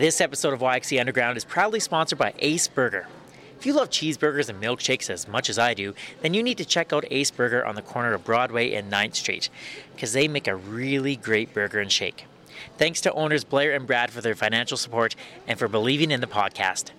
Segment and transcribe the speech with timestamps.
[0.00, 3.06] This episode of YXE Underground is proudly sponsored by Ace Burger.
[3.58, 6.64] If you love cheeseburgers and milkshakes as much as I do, then you need to
[6.64, 9.50] check out Ace Burger on the corner of Broadway and 9th Street,
[9.94, 12.24] because they make a really great burger and shake.
[12.78, 15.14] Thanks to owners Blair and Brad for their financial support
[15.46, 16.92] and for believing in the podcast.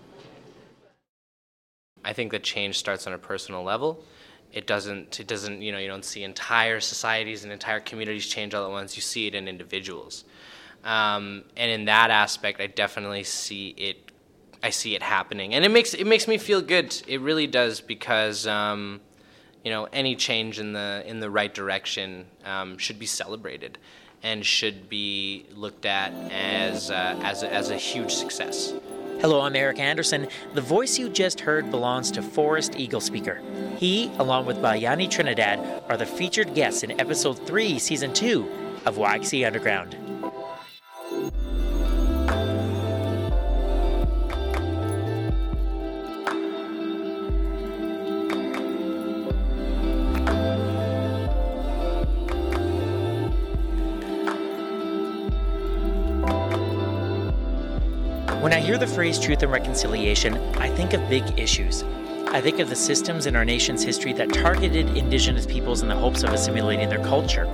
[2.06, 4.04] I think that change starts on a personal level.
[4.54, 5.20] It doesn't.
[5.20, 5.64] It doesn't.
[5.64, 8.96] You know, you don't see entire societies and entire communities change all at once.
[8.96, 10.24] You see it in individuals,
[10.84, 13.98] um, and in that aspect, I definitely see it.
[14.64, 17.02] I see it happening, and it makes it makes me feel good.
[17.08, 19.02] It really does because um,
[19.64, 23.78] you know any change in the in the right direction um, should be celebrated
[24.24, 28.74] and should be looked at as uh, as a, as a huge success.
[29.20, 30.28] Hello, I'm Eric Anderson.
[30.56, 33.40] The voice you just heard belongs to Forrest Eagle Speaker.
[33.78, 38.96] He, along with Bayani Trinidad, are the featured guests in episode 3, season 2 of
[38.96, 39.96] YXE Underground.
[58.62, 61.84] Hear the phrase truth and reconciliation, I think of big issues.
[62.28, 65.96] I think of the systems in our nation's history that targeted Indigenous peoples in the
[65.96, 67.46] hopes of assimilating their culture.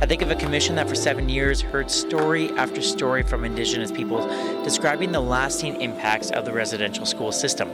[0.00, 3.90] I think of a commission that for seven years heard story after story from Indigenous
[3.90, 4.26] peoples
[4.62, 7.70] describing the lasting impacts of the residential school system.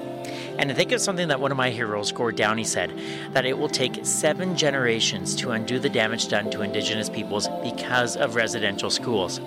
[0.58, 2.96] And I think of something that one of my heroes, Gord Downie, said
[3.32, 8.16] that it will take seven generations to undo the damage done to Indigenous peoples because
[8.16, 9.40] of residential schools.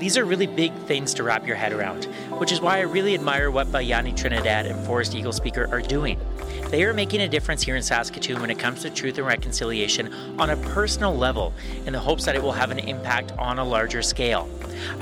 [0.00, 2.06] These are really big things to wrap your head around,
[2.38, 6.18] which is why I really admire what Bayani Trinidad and Forrest Eagle Speaker are doing.
[6.70, 10.10] They are making a difference here in Saskatoon when it comes to truth and reconciliation
[10.40, 11.52] on a personal level
[11.84, 14.48] in the hopes that it will have an impact on a larger scale.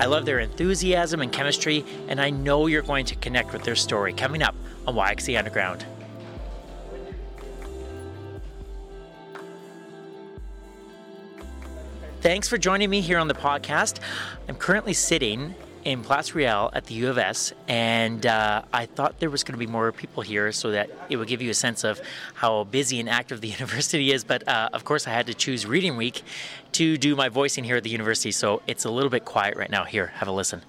[0.01, 3.77] I love their enthusiasm and chemistry, and I know you're going to connect with their
[3.77, 5.85] story coming up on YXE Underground.
[12.21, 13.99] Thanks for joining me here on the podcast.
[14.49, 19.21] I'm currently sitting in Place Riel at the U of S, and uh, I thought
[19.21, 21.53] there was going to be more people here so that it would give you a
[21.53, 22.01] sense of
[22.33, 24.25] how busy and active the university is.
[24.25, 26.21] But uh, of course, I had to choose Reading Week
[26.73, 29.71] to do my voicing here at the university, so it's a little bit quiet right
[29.71, 29.85] now.
[29.85, 30.61] Here, have a listen.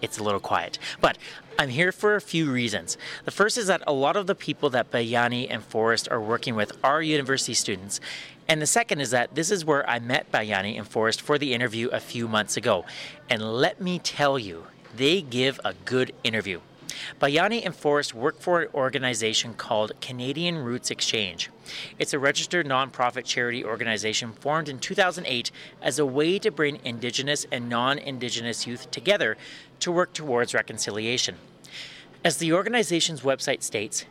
[0.00, 0.78] It's a little quiet.
[1.00, 1.16] But
[1.58, 2.98] I'm here for a few reasons.
[3.24, 6.54] The first is that a lot of the people that Bayani and Forrest are working
[6.56, 8.00] with are university students.
[8.48, 11.54] And the second is that this is where I met Bayani and Forrest for the
[11.54, 12.84] interview a few months ago.
[13.30, 16.60] And let me tell you, they give a good interview.
[17.20, 21.50] Bayani and Forrest work for an organization called Canadian Roots Exchange.
[21.98, 25.50] It's a registered nonprofit charity organization formed in 2008
[25.82, 29.36] as a way to bring Indigenous and non Indigenous youth together
[29.80, 31.36] to work towards reconciliation.
[32.24, 34.04] As the organization's website states,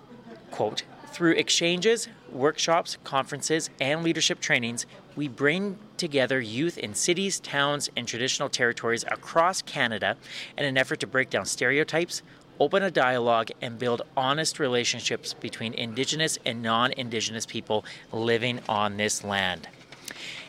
[0.52, 0.84] quote,
[1.14, 4.86] through exchanges, workshops, conferences, and leadership trainings,
[5.16, 10.18] we bring together youth in cities, towns, and traditional territories across Canada
[10.58, 12.24] in an effort to break down stereotypes,
[12.60, 18.98] open a dialogue, and build honest relationships between Indigenous and non Indigenous people living on
[18.98, 19.68] this land.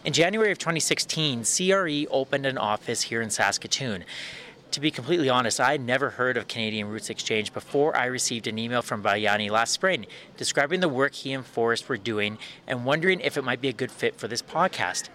[0.04, 4.04] In January of 2016, CRE opened an office here in Saskatoon
[4.74, 8.48] to be completely honest, I had never heard of Canadian Roots Exchange before I received
[8.48, 10.04] an email from Bayani last spring
[10.36, 13.72] describing the work he and Forrest were doing and wondering if it might be a
[13.72, 15.10] good fit for this podcast.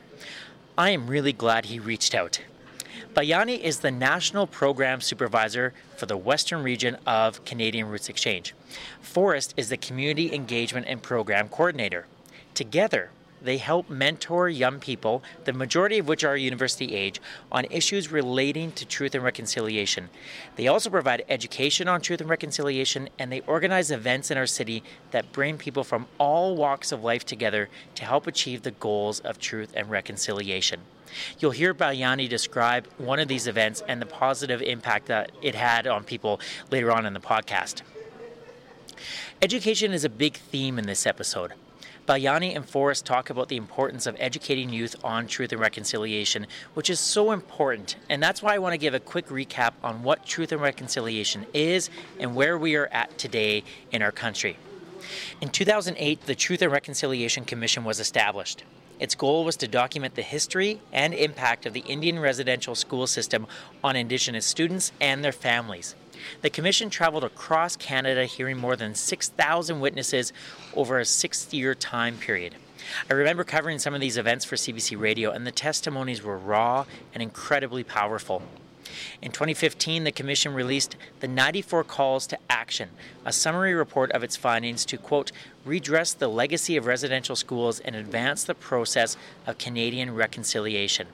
[0.78, 2.40] I am really glad he reached out.
[3.14, 8.56] Bayani is the National Program Supervisor for the Western region of Canadian Roots Exchange.
[9.02, 12.06] Forrest is the Community Engagement and Program Coordinator.
[12.54, 13.10] Together,
[13.42, 18.72] they help mentor young people, the majority of which are university age, on issues relating
[18.74, 20.10] to truth and reconciliation.
[20.56, 24.84] They also provide education on truth and reconciliation, and they organize events in our city
[25.12, 29.40] that bring people from all walks of life together to help achieve the goals of
[29.40, 30.82] truth and reconciliation.
[31.40, 35.88] You'll hear Bayani describe one of these events and the positive impact that it had
[35.88, 37.82] on people later on in the podcast.
[39.42, 41.54] Education is a big theme in this episode.
[42.10, 46.90] Bayani and Forrest talk about the importance of educating youth on truth and reconciliation, which
[46.90, 47.98] is so important.
[48.10, 51.46] And that's why I want to give a quick recap on what truth and reconciliation
[51.54, 54.58] is and where we are at today in our country.
[55.40, 58.64] In 2008, the Truth and Reconciliation Commission was established.
[59.00, 63.46] Its goal was to document the history and impact of the Indian residential school system
[63.84, 65.94] on Indigenous students and their families.
[66.42, 70.34] The Commission traveled across Canada hearing more than 6,000 witnesses
[70.76, 72.56] over a six year time period.
[73.10, 76.86] I remember covering some of these events for CBC Radio, and the testimonies were raw
[77.14, 78.42] and incredibly powerful.
[79.22, 82.90] In 2015, the Commission released the 94 Calls to Action,
[83.26, 85.32] a summary report of its findings to, quote,
[85.66, 89.16] redress the legacy of residential schools and advance the process
[89.46, 91.08] of Canadian reconciliation.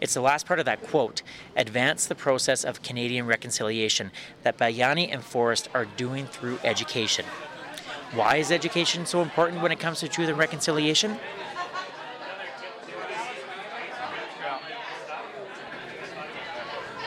[0.00, 1.22] It's the last part of that quote,
[1.56, 4.10] advance the process of Canadian reconciliation,
[4.42, 7.24] that Bayani and Forrest are doing through education.
[8.12, 11.18] Why is education so important when it comes to truth and reconciliation?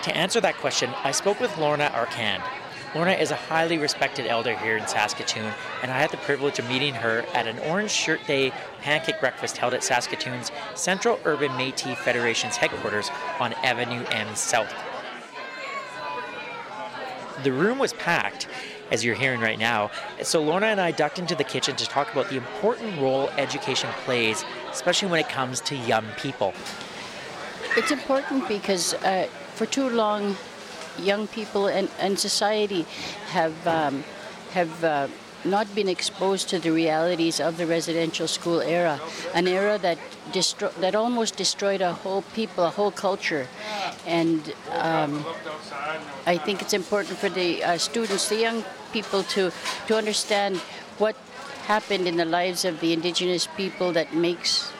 [0.03, 2.43] To answer that question, I spoke with Lorna Arcand.
[2.95, 5.51] Lorna is a highly respected elder here in Saskatoon,
[5.81, 9.57] and I had the privilege of meeting her at an Orange Shirt Day pancake breakfast
[9.57, 13.09] held at Saskatoon's Central Urban Metis Federation's headquarters
[13.39, 14.71] on Avenue M South.
[17.43, 18.47] The room was packed,
[18.91, 19.89] as you're hearing right now,
[20.21, 23.89] so Lorna and I ducked into the kitchen to talk about the important role education
[24.05, 26.53] plays, especially when it comes to young people.
[27.75, 30.37] It's important because uh, for too long,
[30.99, 32.85] young people and, and society
[33.29, 34.03] have um,
[34.51, 35.07] have uh,
[35.45, 38.99] not been exposed to the realities of the residential school era,
[39.33, 39.97] an era that
[40.31, 43.47] destro- that almost destroyed a whole people, a whole culture,
[44.05, 45.25] and um,
[46.25, 49.51] I think it's important for the uh, students, the young people, to
[49.87, 50.57] to understand
[50.97, 51.15] what
[51.67, 54.71] happened in the lives of the indigenous people that makes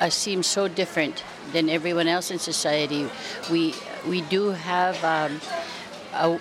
[0.00, 3.08] us seem so different than everyone else in society.
[3.50, 3.74] We
[4.08, 5.40] we do have um,
[6.12, 6.38] a,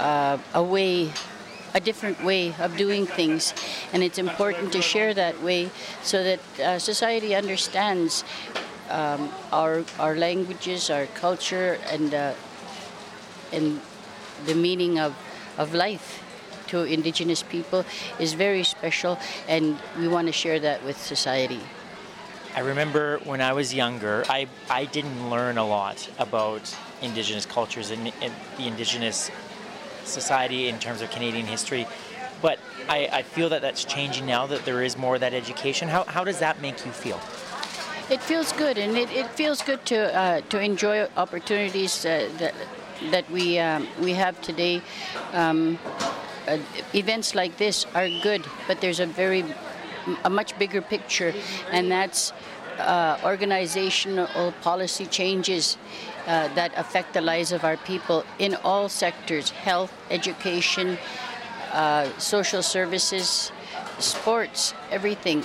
[0.00, 1.12] a, a way
[1.74, 3.54] a different way of doing things,
[3.92, 5.70] and it's important to share that way
[6.02, 8.24] so that uh, society understands
[8.90, 12.34] um, our our languages, our culture, and uh,
[13.52, 13.80] and
[14.44, 15.16] the meaning of
[15.56, 16.22] of life
[16.68, 17.84] to Indigenous people
[18.18, 19.18] is very special,
[19.48, 21.60] and we want to share that with society.
[22.54, 27.90] I remember when I was younger, I, I didn't learn a lot about Indigenous cultures
[27.90, 29.30] and, and the Indigenous
[30.04, 31.86] society in terms of Canadian history.
[32.42, 32.58] But
[32.88, 35.88] I, I, feel that that's changing now that there is more of that education.
[35.88, 37.20] How, how does that make you feel?
[38.10, 42.52] It feels good, and it, it feels good to uh, to enjoy opportunities uh, that
[43.10, 44.82] that we um, we have today.
[45.32, 45.78] Um,
[46.48, 46.58] uh,
[46.92, 49.44] events like this are good, but there's a very
[50.24, 51.34] a much bigger picture,
[51.70, 52.32] and that's
[52.78, 55.76] uh, organizational policy changes
[56.26, 60.98] uh, that affect the lives of our people in all sectors health, education,
[61.72, 63.52] uh, social services,
[63.98, 65.42] sports, everything.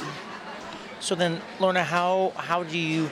[0.99, 3.09] So then, Lorna, how, how do you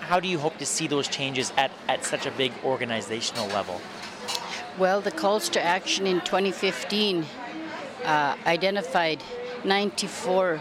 [0.00, 3.80] how do you hope to see those changes at, at such a big organizational level?
[4.78, 7.26] Well, the calls to action in 2015
[8.04, 9.20] uh, identified
[9.64, 10.60] 94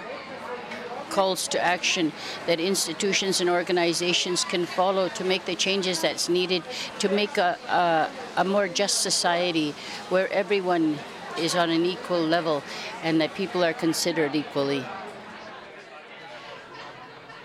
[1.09, 2.11] calls to action
[2.45, 6.63] that institutions and organizations can follow to make the changes that's needed
[6.99, 9.73] to make a, a, a more just society
[10.09, 10.97] where everyone
[11.37, 12.63] is on an equal level
[13.03, 14.83] and that people are considered equally.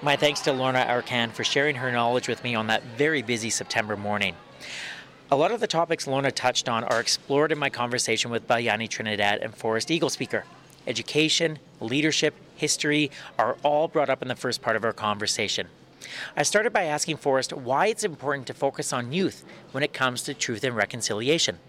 [0.02, 3.50] My thanks to Lorna Arcand for sharing her knowledge with me on that very busy
[3.50, 4.34] September morning.
[5.30, 8.88] A lot of the topics Lorna touched on are explored in my conversation with Bayani
[8.88, 10.44] Trinidad and Forrest Eagle speaker.
[10.90, 15.68] Education, leadership, history are all brought up in the first part of our conversation.
[16.36, 20.22] I started by asking Forrest why it's important to focus on youth when it comes
[20.22, 21.60] to truth and reconciliation.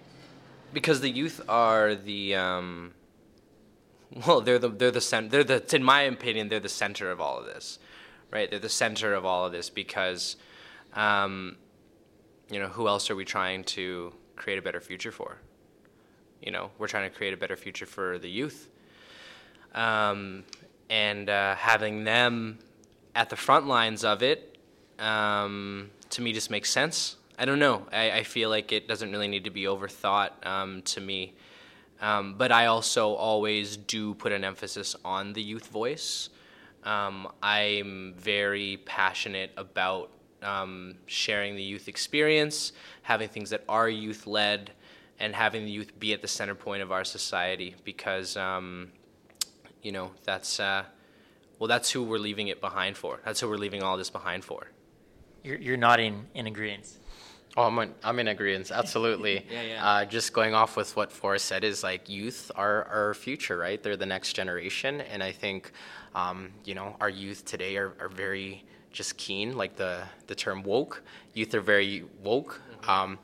[0.73, 2.93] Because the youth are the um,
[4.25, 7.21] well, they're the they're the cent- they're the in my opinion they're the center of
[7.21, 7.77] all of this,
[8.31, 8.49] right?
[8.49, 10.35] They're the center of all of this because,
[10.95, 11.57] um,
[12.49, 15.37] you know, who else are we trying to create a better future for?
[16.41, 18.67] You know, we're trying to create a better future for the youth.
[19.73, 20.43] Um,
[20.89, 22.59] and uh, having them
[23.15, 24.51] at the front lines of it
[25.01, 27.17] um, to me just makes sense.
[27.37, 27.87] I don't know.
[27.91, 31.33] I, I, feel like it doesn't really need to be overthought um, to me.
[31.99, 36.29] Um, but I also always do put an emphasis on the youth voice.
[36.83, 40.11] Um, I'm very passionate about
[40.43, 44.71] um, sharing the youth experience, having things that are youth led,
[45.19, 48.91] and having the youth be at the center point of our society because um,
[49.81, 50.83] you know, that's uh,
[51.59, 53.19] well, that's who we're leaving it behind for.
[53.23, 54.67] That's who we're leaving all this behind for.
[55.43, 56.87] You're, you're nodding in agreement.
[57.57, 58.71] Oh, I'm in, I'm in agreement.
[58.71, 59.45] Absolutely.
[59.51, 59.85] yeah, yeah.
[59.85, 63.81] Uh, just going off with what Forrest said is like youth are our future, right?
[63.81, 65.71] They're the next generation, and I think,
[66.15, 69.57] um, you know, our youth today are, are very just keen.
[69.57, 72.61] Like the the term woke, youth are very woke.
[72.81, 72.89] Mm-hmm.
[72.89, 73.19] Um,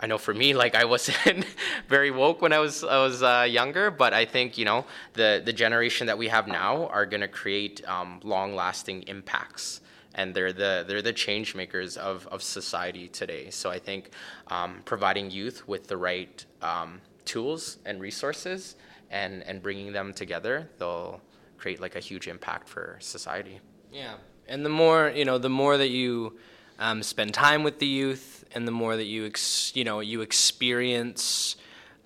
[0.00, 1.44] I know for me, like I wasn't
[1.88, 5.42] very woke when I was I was uh, younger, but I think you know the
[5.44, 9.80] the generation that we have now are going to create um, long lasting impacts,
[10.14, 13.50] and they're the they're the change makers of, of society today.
[13.50, 14.10] So I think
[14.48, 18.76] um, providing youth with the right um, tools and resources
[19.10, 21.20] and and bringing them together, they'll
[21.56, 23.58] create like a huge impact for society.
[23.92, 24.14] Yeah,
[24.46, 26.38] and the more you know, the more that you
[26.78, 30.20] um, spend time with the youth, and the more that you ex- you know you
[30.20, 31.56] experience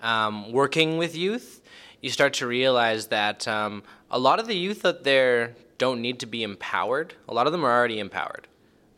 [0.01, 1.61] um, working with youth,
[2.01, 6.19] you start to realize that um, a lot of the youth out there don't need
[6.19, 7.15] to be empowered.
[7.27, 8.47] A lot of them are already empowered.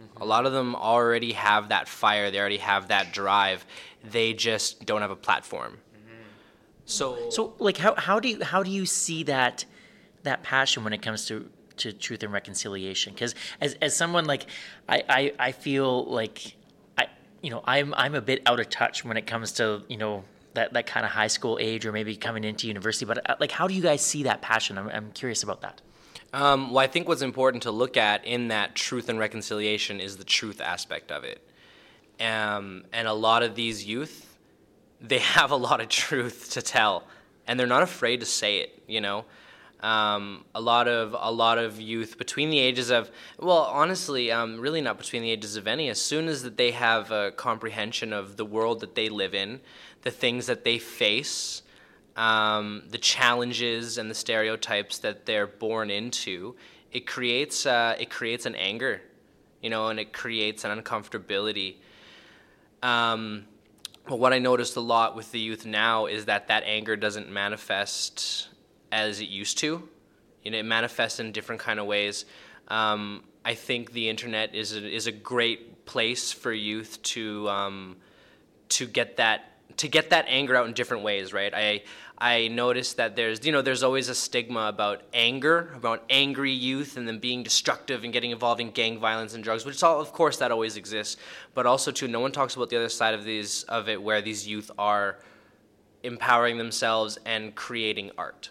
[0.01, 0.21] Mm-hmm.
[0.21, 2.31] A lot of them already have that fire.
[2.31, 3.65] They already have that drive.
[4.03, 5.77] They just don't have a platform.
[5.95, 6.23] Mm-hmm.
[6.85, 9.65] So, so like, how, how do you how do you see that
[10.23, 13.13] that passion when it comes to to truth and reconciliation?
[13.13, 14.47] Because as as someone like,
[14.89, 16.55] I, I I feel like
[17.45, 20.23] you know I'm I'm a bit out of touch when it comes to you know
[20.55, 23.05] that, that kind of high school age or maybe coming into university.
[23.05, 24.77] But uh, like, how do you guys see that passion?
[24.77, 25.81] I'm, I'm curious about that.
[26.33, 30.17] Um, well, I think what's important to look at in that truth and reconciliation is
[30.17, 31.47] the truth aspect of it.
[32.19, 34.37] Um, and a lot of these youth,
[34.99, 37.03] they have a lot of truth to tell,
[37.45, 38.81] and they're not afraid to say it.
[38.87, 39.25] You know,
[39.85, 44.59] um, a lot of a lot of youth between the ages of well, honestly, um,
[44.59, 45.89] really not between the ages of any.
[45.89, 49.61] As soon as that they have a comprehension of the world that they live in,
[50.01, 51.61] the things that they face,
[52.15, 56.55] um, the challenges and the stereotypes that they're born into,
[56.91, 59.01] it creates uh, it creates an anger,
[59.61, 61.75] you know, and it creates an uncomfortability.
[62.81, 63.45] Um,
[64.07, 67.29] but what I noticed a lot with the youth now is that that anger doesn't
[67.29, 68.49] manifest
[68.91, 69.87] as it used to.
[70.43, 72.25] You know, it manifests in different kind of ways.
[72.67, 77.95] Um, I think the internet is a, is a great place for youth to um,
[78.69, 81.53] to get that to get that anger out in different ways, right?
[81.53, 81.83] I
[82.17, 86.97] I noticed that there's you know there's always a stigma about anger, about angry youth,
[86.97, 89.99] and then being destructive and getting involved in gang violence and drugs, which is all
[89.99, 91.17] of course that always exists,
[91.53, 94.21] but also too no one talks about the other side of these of it where
[94.21, 95.19] these youth are
[96.03, 98.49] empowering themselves and creating art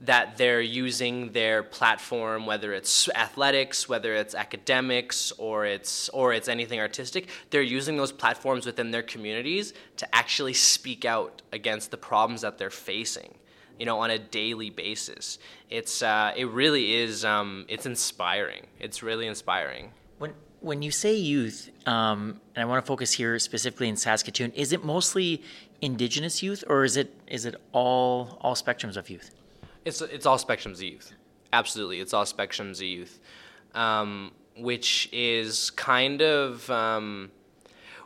[0.00, 6.48] that they're using their platform, whether it's athletics, whether it's academics, or it's or it's
[6.48, 11.96] anything artistic, they're using those platforms within their communities to actually speak out against the
[11.96, 13.34] problems that they're facing,
[13.78, 15.38] you know, on a daily basis.
[15.70, 18.66] It's uh, it really is um, it's inspiring.
[18.80, 19.92] It's really inspiring.
[20.18, 24.50] When when you say youth, um, and I want to focus here specifically in Saskatoon,
[24.52, 25.42] is it mostly
[25.80, 29.30] Indigenous youth, or is it is it all all spectrums of youth?
[29.84, 31.12] It's it's all spectrums of youth.
[31.52, 33.20] Absolutely, it's all spectrums of youth,
[33.74, 36.68] um, which is kind of.
[36.70, 37.30] Um,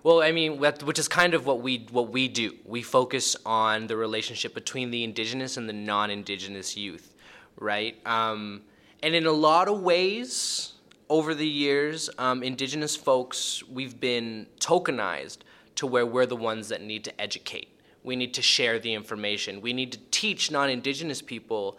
[0.02, 2.56] well, I mean, which is kind of what we what we do.
[2.64, 7.14] We focus on the relationship between the indigenous and the non-indigenous youth,
[7.58, 7.96] right?
[8.06, 8.62] Um,
[9.02, 10.72] and in a lot of ways,
[11.08, 15.38] over the years, um, indigenous folks we've been tokenized
[15.76, 17.77] to where we're the ones that need to educate
[18.08, 19.60] we need to share the information.
[19.60, 21.78] We need to teach non Indigenous people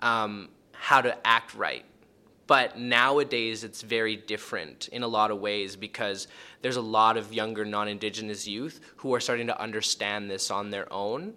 [0.00, 1.84] um, how to act right.
[2.46, 6.28] But nowadays, it's very different in a lot of ways because
[6.62, 10.70] there's a lot of younger non Indigenous youth who are starting to understand this on
[10.70, 11.32] their own.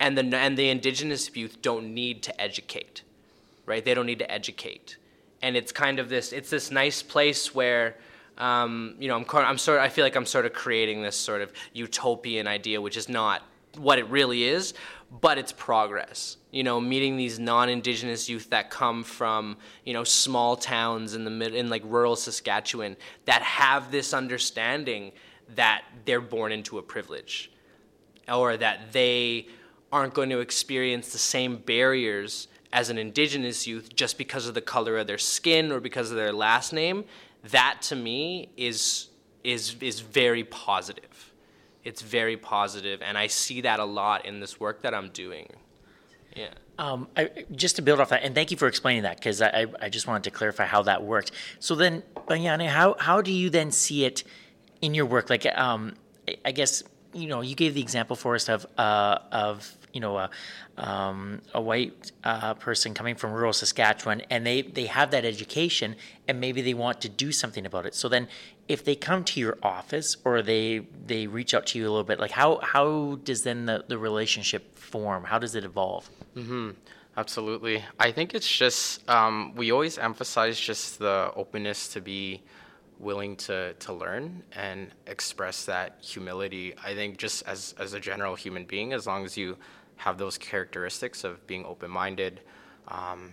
[0.00, 3.02] And the, and the Indigenous youth don't need to educate,
[3.66, 3.84] right?
[3.84, 4.96] They don't need to educate.
[5.42, 7.96] And it's kind of this, it's this nice place where,
[8.36, 11.16] um, you know, I'm, I'm sort of, I feel like I'm sort of creating this
[11.16, 13.42] sort of utopian idea, which is not
[13.78, 14.74] what it really is,
[15.20, 16.36] but it's progress.
[16.50, 21.30] You know, meeting these non-indigenous youth that come from you know small towns in the
[21.30, 25.12] mid in like rural Saskatchewan that have this understanding
[25.54, 27.50] that they're born into a privilege,
[28.28, 29.46] or that they
[29.92, 34.60] aren't going to experience the same barriers as an indigenous youth just because of the
[34.60, 37.04] color of their skin or because of their last name.
[37.44, 39.08] That to me is
[39.44, 41.25] is is very positive
[41.86, 45.48] it's very positive, and I see that a lot in this work that I'm doing.
[46.34, 46.48] Yeah.
[46.78, 49.66] Um, I, just to build off that, and thank you for explaining that because I,
[49.80, 51.30] I just wanted to clarify how that worked.
[51.60, 54.24] So then, Bayani, how how do you then see it
[54.82, 55.30] in your work?
[55.30, 55.94] Like, um,
[56.44, 56.82] I guess
[57.16, 60.30] you know, you gave the example for us of uh, of you know a,
[60.76, 65.96] um, a white uh, person coming from rural Saskatchewan, and they they have that education,
[66.28, 67.94] and maybe they want to do something about it.
[67.94, 68.28] So then,
[68.68, 72.04] if they come to your office or they they reach out to you a little
[72.04, 75.24] bit, like how how does then the, the relationship form?
[75.24, 76.08] How does it evolve?
[76.36, 76.70] Mm-hmm.
[77.16, 77.82] Absolutely.
[77.98, 82.42] I think it's just um, we always emphasize just the openness to be
[82.98, 86.74] willing to to learn and express that humility.
[86.84, 89.56] I think just as as a general human being, as long as you
[89.96, 92.40] have those characteristics of being open minded,
[92.88, 93.32] um,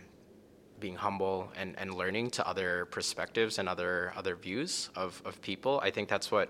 [0.84, 5.80] being humble and, and learning to other perspectives and other other views of, of people.
[5.82, 6.50] I think that's what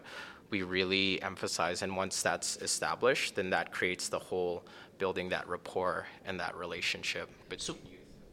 [0.49, 1.83] we really emphasize.
[1.83, 4.63] And once that's established, then that creates the whole
[4.97, 7.29] building that rapport and that relationship.
[7.47, 7.77] But so,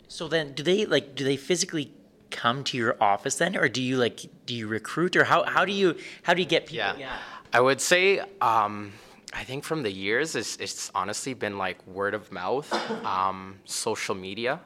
[0.09, 1.14] so then, do they like?
[1.14, 1.92] Do they physically
[2.30, 4.19] come to your office then, or do you like?
[4.47, 6.78] Do you recruit, or how, how do you how do you get people?
[6.78, 7.19] Yeah, yeah.
[7.52, 8.21] I would say.
[8.40, 8.92] Um,
[9.33, 12.69] I think from the years, it's, it's, honestly been like word of mouth,
[13.04, 14.59] um, social media,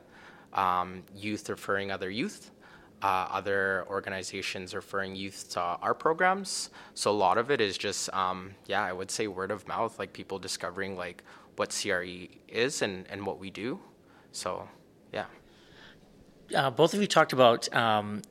[0.55, 2.51] um, youth referring other youth,
[3.03, 6.71] uh, other organizations referring youth to our programs.
[6.95, 9.99] So a lot of it is just, um, yeah, I would say word of mouth,
[9.99, 11.23] like people discovering like
[11.57, 13.79] what CRE is and, and what we do.
[14.33, 14.69] So,
[15.13, 15.27] yeah.
[16.55, 18.23] Uh, both of you talked about, um,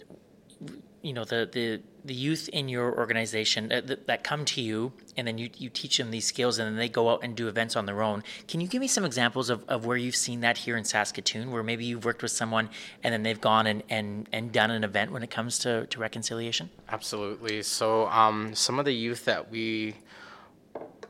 [1.01, 4.91] you know, the, the the youth in your organization uh, that, that, come to you
[5.15, 7.48] and then you, you teach them these skills and then they go out and do
[7.48, 8.24] events on their own.
[8.48, 11.51] Can you give me some examples of, of where you've seen that here in saskatoon
[11.51, 12.69] where maybe you've worked with someone
[13.03, 16.00] and then they've gone and, and, and done an event when it comes to, to
[16.00, 16.69] reconciliation?
[16.89, 17.63] Absolutely.
[17.63, 19.95] So um, some of the youth that we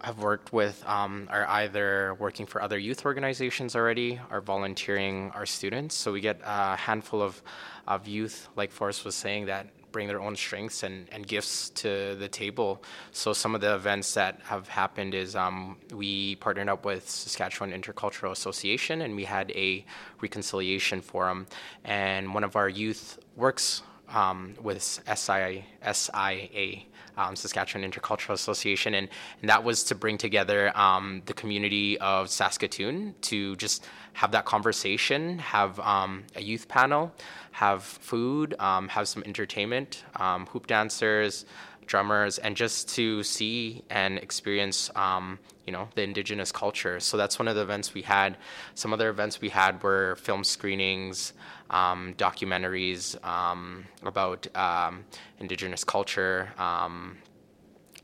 [0.01, 5.45] have worked with um, are either working for other youth organizations already or volunteering our
[5.45, 5.95] students.
[5.95, 7.41] So we get a handful of,
[7.87, 12.15] of youth like forrest was saying that bring their own strengths and, and gifts to
[12.15, 12.83] the table.
[13.13, 17.71] So some of the events that have happened is um, we partnered up with Saskatchewan
[17.71, 19.85] Intercultural Association and we had a
[20.19, 21.47] reconciliation forum.
[21.85, 26.83] And one of our youth works um, with SIA, SIA
[27.17, 29.09] um, Saskatchewan Intercultural Association, and,
[29.41, 34.45] and, that was to bring together um, the community of Saskatoon to just have that
[34.45, 37.11] conversation, have um, a youth panel,
[37.51, 41.45] have food, um, have some entertainment, um, hoop dancers,
[41.85, 46.99] drummers, and just to see and experience, um, you know, the indigenous culture.
[46.99, 48.37] So that's one of the events we had.
[48.75, 51.33] Some other events we had were film screenings,
[51.69, 55.05] um, documentaries um, about um,
[55.39, 56.49] indigenous culture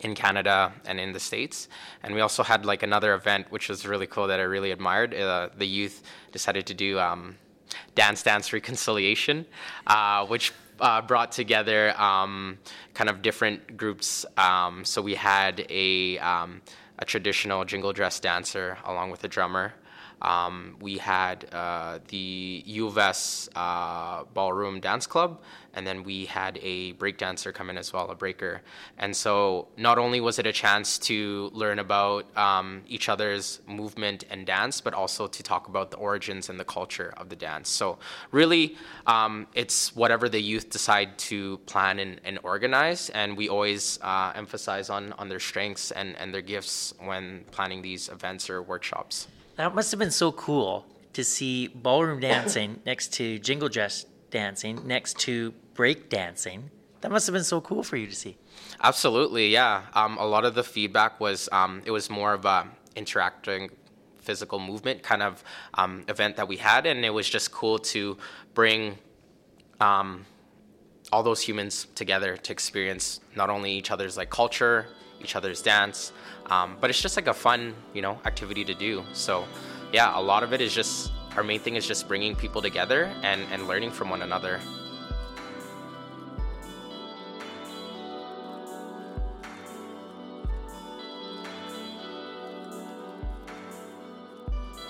[0.02, 1.68] in Canada and in the States.
[2.04, 5.14] And we also had like another event, which was really cool that I really admired.
[5.14, 7.38] Uh, the youth decided to do um,
[7.96, 9.46] Dance Dance Reconciliation,
[9.88, 12.58] uh, which uh, brought together um,
[12.94, 14.26] kind of different groups.
[14.38, 16.62] Um, so we had a, um,
[17.00, 19.74] a traditional jingle dress dancer along with a drummer.
[20.22, 25.42] Um, we had uh, the U of S uh, Ballroom Dance Club,
[25.74, 28.62] and then we had a break dancer come in as well, a breaker.
[28.98, 34.26] And so not only was it a chance to learn about um, each other's movement
[34.30, 37.70] and dance, but also to talk about the origins and the culture of the dance.
[37.70, 38.00] So
[38.32, 38.76] really,
[39.08, 44.34] um, it's whatever the youth decide to plan and, and organize, and we always uh,
[44.36, 49.28] emphasize on, on their strengths and, and their gifts when planning these events or workshops.
[49.60, 54.88] That must have been so cool to see ballroom dancing next to jingle dress dancing,
[54.88, 56.72] next to break dancing.
[57.02, 58.38] That must have been so cool for you to see.
[58.82, 59.82] Absolutely, yeah.
[59.94, 63.70] Um, a lot of the feedback was um, it was more of a interacting
[64.20, 65.44] physical movement kind of
[65.74, 68.18] um, event that we had, and it was just cool to
[68.54, 68.98] bring
[69.82, 70.26] um,
[71.12, 74.88] all those humans together to experience not only each other's like culture,
[75.22, 76.14] each other's dance,
[76.50, 79.04] um, but it's just like a fun, you know, activity to do.
[79.14, 79.46] So,
[79.94, 83.14] yeah, a lot of it is just our main thing is just bringing people together
[83.24, 84.60] and, and learning from one another.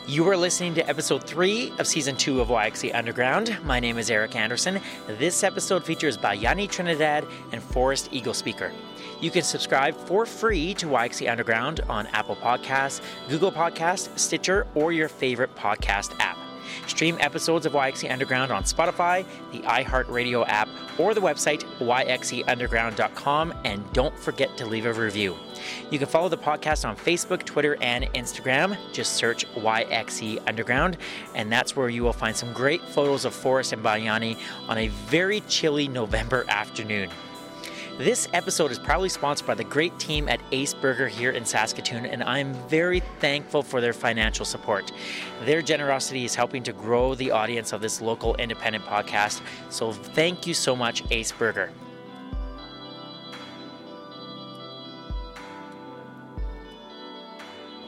[0.07, 3.55] You are listening to episode three of season two of YXE Underground.
[3.63, 4.81] My name is Eric Anderson.
[5.19, 8.71] This episode features Bayani Trinidad and Forrest Eagle Speaker.
[9.21, 14.91] You can subscribe for free to YXE Underground on Apple Podcasts, Google Podcasts, Stitcher, or
[14.91, 16.37] your favorite podcast app.
[16.87, 23.93] Stream episodes of YXE Underground on Spotify, the iHeartRadio app, or the website yxeunderground.com, and
[23.93, 25.35] don't forget to leave a review.
[25.91, 28.77] You can follow the podcast on Facebook, Twitter, and Instagram.
[28.93, 30.97] Just search YXE Underground,
[31.35, 34.87] and that's where you will find some great photos of Forrest and Bayani on a
[34.87, 37.09] very chilly November afternoon.
[37.99, 42.05] This episode is proudly sponsored by the great team at Ace Burger here in Saskatoon,
[42.05, 44.93] and I'm very thankful for their financial support.
[45.43, 50.47] Their generosity is helping to grow the audience of this local independent podcast, so thank
[50.47, 51.73] you so much, Ace Burger.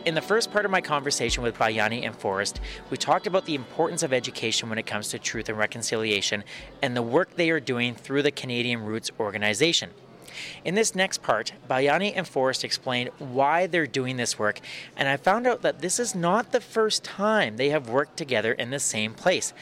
[0.04, 2.60] In the first part of my conversation with Bayani and Forrest,
[2.90, 6.44] we talked about the importance of education when it comes to truth and reconciliation
[6.82, 9.92] and the work they are doing through the Canadian Roots organization.
[10.66, 14.60] In this next part, Bayani and Forrest explain why they're doing this work,
[14.98, 18.54] and I found out that this is not the first time they have worked together
[18.54, 19.54] in the same place.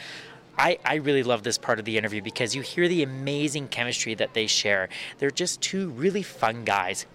[0.57, 4.13] I, I really love this part of the interview because you hear the amazing chemistry
[4.15, 4.87] that they share.
[5.17, 7.05] They're just two really fun guys.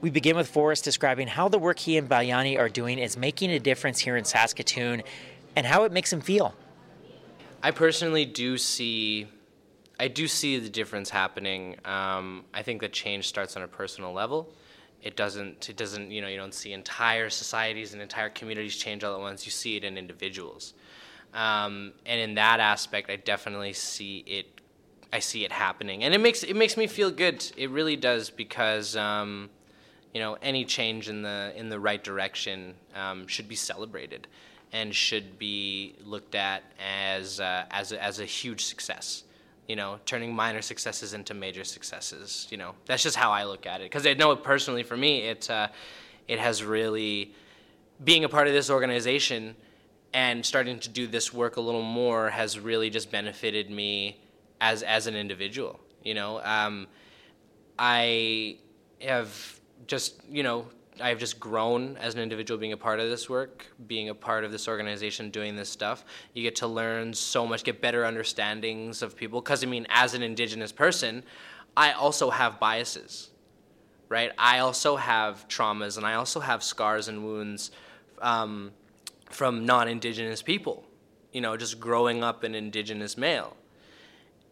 [0.00, 3.50] We begin with Forrest describing how the work he and Bayani are doing is making
[3.50, 5.02] a difference here in Saskatoon
[5.56, 6.54] and how it makes him feel.
[7.62, 9.26] I personally do see,
[9.98, 11.76] I do see the difference happening.
[11.84, 14.52] Um, I think that change starts on a personal level.
[15.02, 15.68] It doesn't.
[15.68, 16.10] It doesn't.
[16.10, 19.46] You know, you don't see entire societies and entire communities change all at once.
[19.46, 20.74] You see it in individuals,
[21.34, 24.57] um, and in that aspect, I definitely see it.
[25.12, 27.50] I see it happening, and it makes it makes me feel good.
[27.56, 28.96] It really does because.
[28.96, 29.50] Um,
[30.14, 34.26] you know, any change in the in the right direction um, should be celebrated
[34.72, 39.24] and should be looked at as uh, as a, as a huge success.
[39.66, 42.46] You know, turning minor successes into major successes.
[42.50, 43.84] You know, that's just how I look at it.
[43.84, 45.68] Because I know personally, for me, it uh,
[46.26, 47.34] it has really
[48.02, 49.54] being a part of this organization
[50.14, 54.16] and starting to do this work a little more has really just benefited me
[54.60, 55.80] as as an individual.
[56.02, 56.86] You know, um,
[57.78, 58.58] I
[59.00, 60.66] have just you know
[61.00, 64.44] I've just grown as an individual being a part of this work, being a part
[64.44, 66.04] of this organization, doing this stuff.
[66.34, 69.40] You get to learn so much, get better understandings of people.
[69.40, 71.22] Because, I mean, as an Indigenous person,
[71.76, 73.30] I also have biases,
[74.08, 74.32] right?
[74.38, 77.70] I also have traumas and I also have scars and wounds
[78.20, 78.72] um,
[79.30, 80.84] from non Indigenous people,
[81.32, 83.56] you know, just growing up an Indigenous male.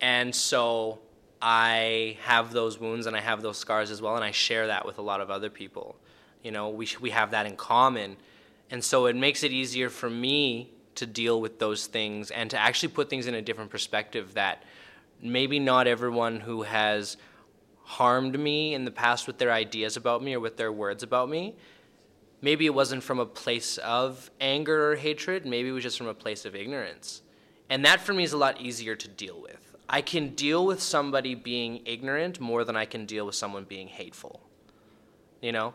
[0.01, 1.01] And so
[1.41, 4.87] I have those wounds and I have those scars as well, and I share that
[4.87, 5.97] with a lot of other people.
[6.43, 8.17] You know, we, we have that in common.
[8.71, 12.59] And so it makes it easier for me to deal with those things and to
[12.59, 14.63] actually put things in a different perspective that
[15.23, 17.17] maybe not everyone who has
[17.85, 21.29] harmed me in the past with their ideas about me or with their words about
[21.29, 21.55] me,
[22.43, 26.09] maybe it wasn't from a place of anger or hatred, maybe it was just from
[26.09, 27.23] a place of ignorance.
[27.71, 29.66] And that for me is a lot easier to deal with.
[29.89, 33.89] I can deal with somebody being ignorant more than I can deal with someone being
[33.89, 34.41] hateful.
[35.41, 35.75] You know?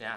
[0.00, 0.16] Yeah.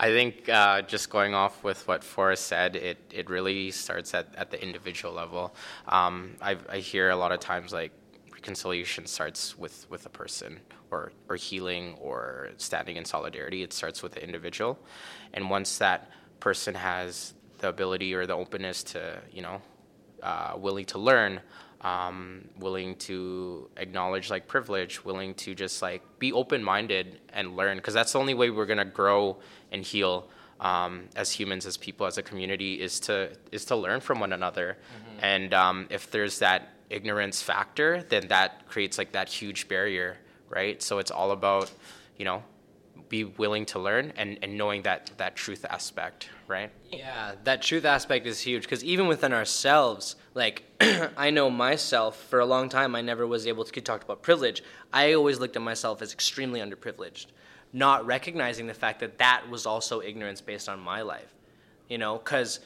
[0.00, 4.28] I think uh, just going off with what Forrest said, it, it really starts at,
[4.36, 5.54] at the individual level.
[5.88, 7.90] Um, I, I hear a lot of times like
[8.32, 10.60] reconciliation starts with, with a person
[10.92, 13.64] or, or healing or standing in solidarity.
[13.64, 14.78] It starts with the individual.
[15.34, 19.60] And once that person has the ability or the openness to, you know,
[20.22, 21.40] uh, willing to learn,
[21.82, 27.76] um, willing to acknowledge like privilege, willing to just like be open minded and learn,
[27.76, 29.36] because that's the only way we're gonna grow
[29.70, 30.28] and heal
[30.60, 34.32] um, as humans, as people, as a community, is to is to learn from one
[34.32, 34.76] another.
[34.76, 35.24] Mm-hmm.
[35.24, 40.16] And um, if there's that ignorance factor, then that creates like that huge barrier,
[40.48, 40.82] right?
[40.82, 41.70] So it's all about,
[42.16, 42.42] you know,
[43.08, 46.70] be willing to learn and, and knowing that that truth aspect, right?
[46.90, 50.64] Yeah, that truth aspect is huge because even within ourselves, like
[51.16, 54.22] I know myself for a long time, I never was able to get talked about
[54.22, 54.62] privilege.
[54.92, 57.26] I always looked at myself as extremely underprivileged,
[57.72, 61.34] not recognizing the fact that that was also ignorance based on my life,
[61.88, 62.60] you know, because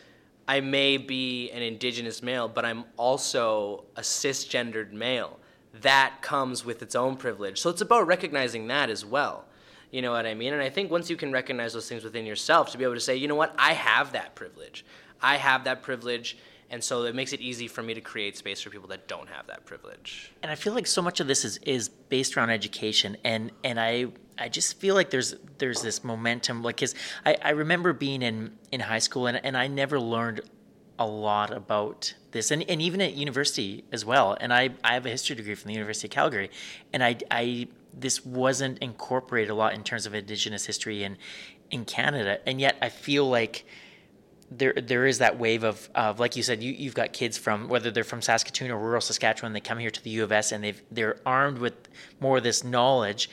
[0.49, 5.39] I may be an indigenous male, but I'm also a cisgendered male.
[5.81, 7.59] That comes with its own privilege.
[7.61, 9.47] So it's about recognizing that as well
[9.93, 10.55] you know what I mean?
[10.55, 13.01] And I think once you can recognize those things within yourself, to be able to
[13.01, 14.85] say, you know what, I have that privilege.
[15.21, 16.39] I have that privilege.
[16.71, 19.29] And so it makes it easy for me to create space for people that don't
[19.29, 20.33] have that privilege.
[20.43, 23.19] And I feel like so much of this is, is based around education.
[23.23, 24.07] And, and I,
[24.39, 26.63] I just feel like there's, there's this momentum.
[26.63, 26.95] Like, cause
[27.27, 30.41] I, I remember being in, in high school and, and I never learned
[30.99, 34.39] a lot about this and, and even at university as well.
[34.41, 36.51] And I, I have a history degree from the University of Calgary.
[36.95, 41.19] And I, I this wasn't incorporated a lot in terms of Indigenous history in
[41.71, 43.65] in Canada, and yet I feel like
[44.59, 47.69] there there is that wave of, of like you said, you, you've got kids from
[47.69, 50.53] whether they're from Saskatoon or rural Saskatchewan, they come here to the U of S
[50.53, 51.75] and they've they're armed with
[52.21, 53.31] more of this knowledge.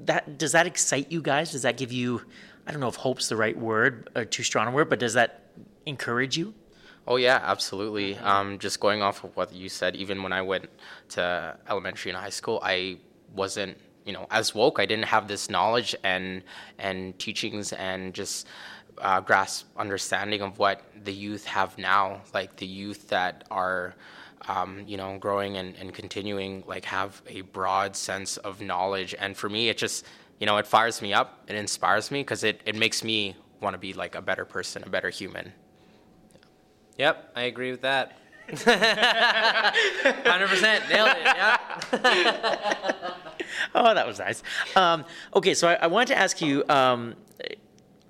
[0.00, 1.52] That does that excite you guys?
[1.52, 2.22] Does that give you
[2.66, 5.14] I don't know if hope's the right word or too strong a word, but does
[5.14, 5.50] that
[5.86, 6.54] encourage you?
[7.06, 8.16] Oh yeah, absolutely.
[8.18, 10.70] Um, just going off of what you said, even when I went
[11.10, 12.96] to elementary and high school, I
[13.34, 14.78] wasn't you know as woke.
[14.78, 16.42] I didn't have this knowledge and
[16.78, 18.46] and teachings and just
[18.98, 23.94] uh, grasp understanding of what the youth have now like the youth that are
[24.46, 29.14] um, you know growing and, and continuing like have a broad sense of knowledge.
[29.18, 30.06] And for me it just
[30.38, 31.44] you know it fires me up.
[31.48, 34.82] It inspires me because it, it makes me want to be like a better person
[34.84, 35.52] a better human.
[36.98, 38.16] Yep i agree with that
[38.48, 41.24] Hundred percent, nailed it.
[41.24, 41.58] Yeah.
[43.74, 44.42] oh, that was nice.
[44.76, 45.04] Um,
[45.34, 46.64] okay, so I, I, wanted to ask you.
[46.68, 47.14] Um,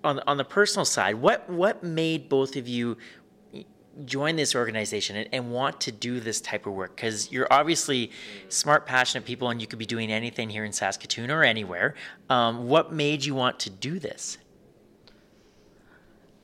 [0.05, 2.97] on on the personal side, what what made both of you
[4.05, 6.95] join this organization and, and want to do this type of work?
[6.95, 8.11] Because you're obviously
[8.49, 11.95] smart, passionate people, and you could be doing anything here in Saskatoon or anywhere.
[12.29, 14.39] Um, what made you want to do this?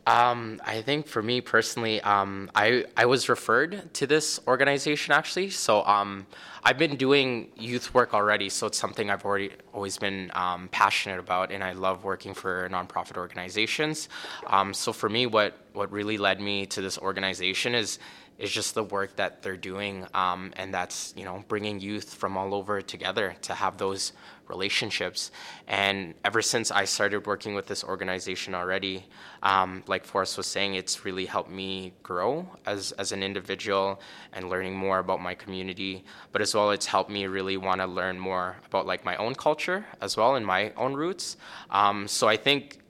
[0.07, 5.51] Um, I think for me personally, um, I I was referred to this organization actually.
[5.51, 6.27] So um,
[6.65, 11.19] I've been doing youth work already, so it's something I've already always been um, passionate
[11.19, 14.09] about, and I love working for nonprofit organizations.
[14.47, 17.99] Um, so for me, what what really led me to this organization is
[18.39, 22.39] is just the work that they're doing, um, and that's you know bringing youth from
[22.39, 24.13] all over together to have those
[24.51, 25.31] relationships.
[25.67, 29.07] And ever since I started working with this organization already,
[29.43, 34.01] um, like Forrest was saying, it's really helped me grow as as an individual
[34.35, 36.05] and learning more about my community.
[36.33, 39.35] But as well, it's helped me really want to learn more about like my own
[39.35, 41.37] culture as well and my own roots.
[41.71, 42.81] Um, so I think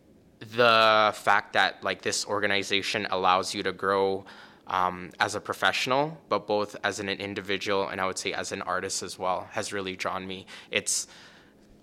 [0.41, 4.25] the fact that like this organization allows you to grow
[4.71, 8.63] um, as a professional, but both as an individual and I would say as an
[8.63, 10.47] artist as well, has really drawn me.
[10.71, 11.09] It's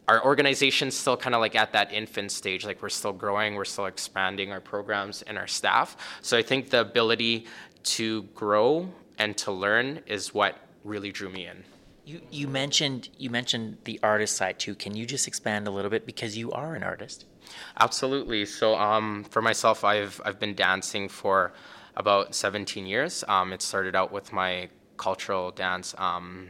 [0.07, 3.65] our organization's still kind of like at that infant stage, like we're still growing, we're
[3.65, 5.97] still expanding our programs and our staff.
[6.21, 7.45] So I think the ability
[7.83, 11.63] to grow and to learn is what really drew me in.
[12.05, 14.75] You, you mentioned you mentioned the artist side too.
[14.75, 17.25] Can you just expand a little bit because you are an artist?
[17.79, 18.45] Absolutely.
[18.45, 21.51] So um, for myself, I've I've been dancing for
[21.97, 23.25] about 17 years.
[23.27, 26.49] Um, it started out with my cultural dance um,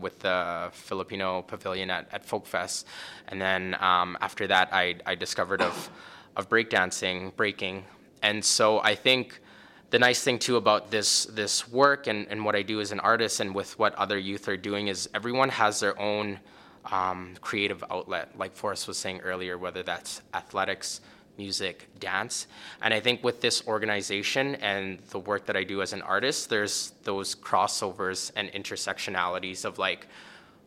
[0.00, 2.84] with the Filipino pavilion at, at Folkfest.
[3.28, 5.90] And then um, after that, I, I discovered of,
[6.36, 7.84] of breakdancing, breaking.
[8.22, 9.40] And so I think
[9.90, 13.00] the nice thing too about this, this work and, and what I do as an
[13.00, 16.40] artist and with what other youth are doing is everyone has their own
[16.90, 21.00] um, creative outlet, like Forrest was saying earlier, whether that's athletics,
[21.38, 22.46] music, dance.
[22.82, 26.50] And I think with this organization and the work that I do as an artist,
[26.50, 30.06] there's those crossovers and intersectionalities of like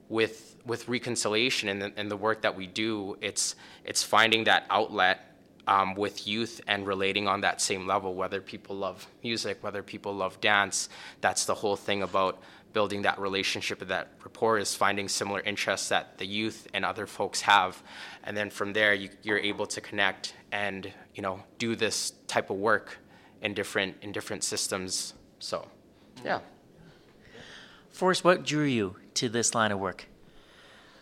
[0.10, 3.56] with with reconciliation and the, and the work that we do, it's
[3.86, 5.30] it's finding that outlet
[5.68, 10.14] um, with youth and relating on that same level, whether people love music, whether people
[10.14, 10.90] love dance.
[11.22, 12.42] That's the whole thing about
[12.74, 17.08] building that relationship and that rapport is finding similar interests that the youth and other
[17.08, 17.82] folks have
[18.24, 22.50] and then from there you, you're able to connect and you know do this type
[22.50, 22.98] of work
[23.42, 25.68] in different in different systems so
[26.24, 26.40] yeah
[28.00, 30.06] Forrest, what drew you to this line of work?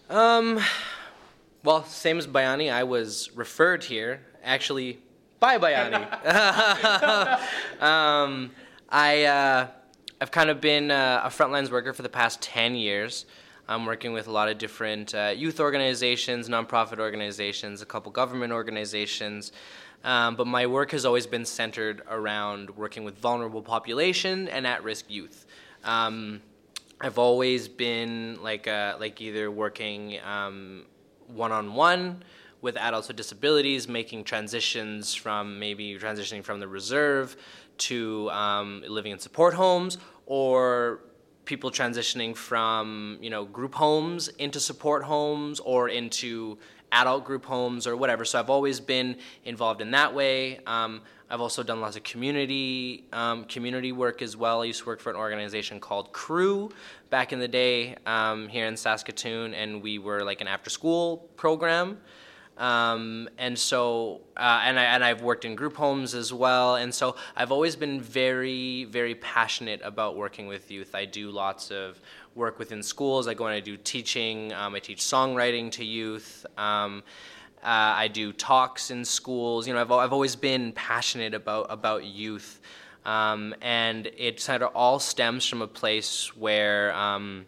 [0.09, 0.59] Um,
[1.63, 4.97] well, same as Bayani, I was referred here actually
[5.39, 6.01] by Bayani.
[7.83, 8.49] um,
[8.89, 9.67] I uh,
[10.19, 13.27] I've kind of been uh, a frontlines worker for the past 10 years.
[13.67, 18.51] I'm working with a lot of different uh, youth organizations, nonprofit organizations, a couple government
[18.51, 19.51] organizations.
[20.03, 25.05] Um, but my work has always been centered around working with vulnerable population and at-risk
[25.07, 25.45] youth.
[25.83, 26.41] Um,
[26.99, 30.85] I've always been like uh, like either working um,
[31.27, 32.23] one-on-one
[32.61, 37.37] with adults with disabilities, making transitions from maybe transitioning from the reserve
[37.79, 41.01] to um, living in support homes or
[41.45, 46.57] people transitioning from you know group homes into support homes or into
[46.91, 48.23] adult group homes or whatever.
[48.25, 50.59] So I've always been involved in that way.
[50.65, 54.61] Um, I've also done lots of community um, community work as well.
[54.61, 56.69] I used to work for an organization called Crew
[57.09, 61.17] back in the day um, here in Saskatoon, and we were like an after school
[61.35, 61.97] program.
[62.57, 66.93] Um, and so, uh, and I and I've worked in group homes as well, and
[66.93, 70.95] so I've always been very, very passionate about working with youth.
[70.95, 72.01] I do lots of
[72.33, 73.27] work within schools.
[73.27, 74.53] I go and I do teaching.
[74.53, 76.45] Um, I teach songwriting to youth.
[76.57, 77.03] Um,
[77.63, 79.67] uh, I do talks in schools.
[79.67, 82.59] You know, I've I've always been passionate about about youth,
[83.05, 87.45] um, and it kind of all stems from a place where, um,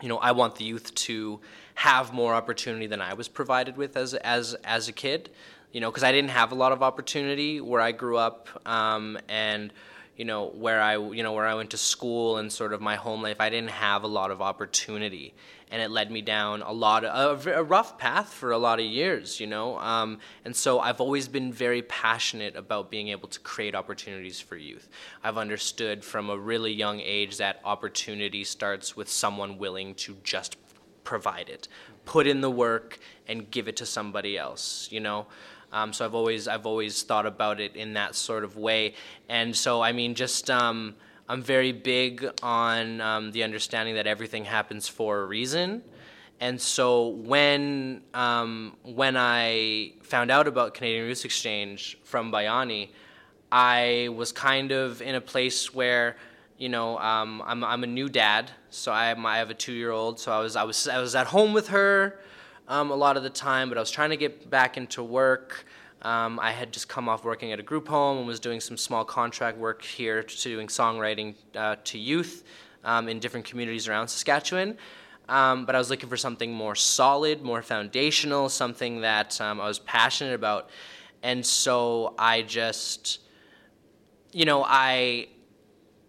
[0.00, 1.40] you know, I want the youth to
[1.82, 5.30] have more opportunity than I was provided with as as as a kid.
[5.72, 9.18] You know, because I didn't have a lot of opportunity where I grew up, um,
[9.28, 9.72] and
[10.16, 12.94] you know where I you know where I went to school and sort of my
[12.94, 13.40] home life.
[13.40, 15.34] I didn't have a lot of opportunity,
[15.72, 18.86] and it led me down a lot of a, rough path for a lot of
[18.86, 19.40] years.
[19.40, 23.74] You know, um, and so I've always been very passionate about being able to create
[23.74, 24.88] opportunities for youth.
[25.24, 30.56] I've understood from a really young age that opportunity starts with someone willing to just
[31.04, 31.68] provide it,
[32.04, 34.88] put in the work, and give it to somebody else.
[34.90, 35.26] You know.
[35.72, 38.94] Um, so I've always I've always thought about it in that sort of way,
[39.28, 40.94] and so I mean, just um,
[41.28, 45.82] I'm very big on um, the understanding that everything happens for a reason,
[46.42, 52.88] And so when um, when I found out about Canadian Roots Exchange from Bayani,
[53.52, 56.16] I was kind of in a place where
[56.58, 59.90] you know um, I'm I'm a new dad, so I, I have a two year
[59.90, 60.20] old.
[60.20, 62.18] So I was I was I was at home with her
[62.68, 65.64] um, a lot of the time, but I was trying to get back into work.
[66.02, 68.76] Um, I had just come off working at a group home and was doing some
[68.76, 72.44] small contract work here, to doing songwriting uh, to youth
[72.84, 74.76] um, in different communities around Saskatchewan.
[75.28, 79.68] Um, but I was looking for something more solid, more foundational, something that um, I
[79.68, 80.70] was passionate about.
[81.22, 83.20] And so I just,
[84.32, 85.28] you know, I,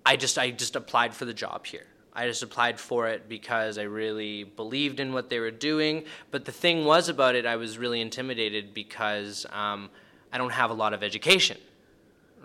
[0.05, 1.85] I just, I just applied for the job here.
[2.15, 6.03] I just applied for it because I really believed in what they were doing.
[6.29, 9.89] But the thing was about it, I was really intimidated because um,
[10.31, 11.57] I don't have a lot of education,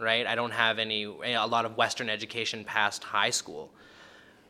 [0.01, 0.27] right?
[0.27, 3.71] I don't have any a lot of Western education past high school.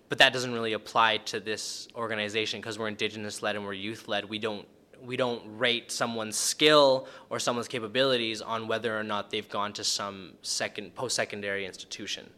[0.08, 4.06] But that doesn't really apply to this organization because we're Indigenous led and we're youth
[4.06, 4.24] led.
[4.24, 4.66] We don't
[5.04, 9.84] we don't rate someone's skill or someone's capabilities on whether or not they've gone to
[9.84, 12.28] some second post secondary institution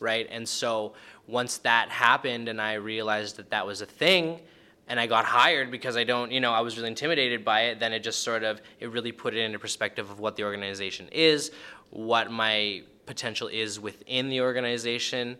[0.00, 0.26] right?
[0.30, 0.94] And so
[1.26, 4.40] once that happened and I realized that that was a thing
[4.88, 7.78] and I got hired because I don't, you know, I was really intimidated by it,
[7.78, 11.08] then it just sort of, it really put it into perspective of what the organization
[11.12, 11.52] is,
[11.90, 15.36] what my potential is within the organization.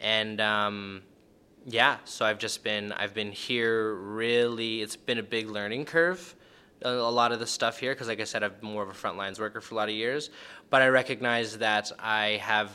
[0.00, 1.02] And, um,
[1.66, 6.34] yeah, so I've just been, I've been here really, it's been a big learning curve
[6.82, 8.92] a lot of the stuff here because like i said i've been more of a
[8.92, 10.30] frontlines worker for a lot of years
[10.70, 12.70] but i recognize that i have